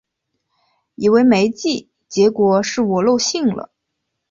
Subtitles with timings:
[0.95, 3.69] 以为没寄，结果是我漏信了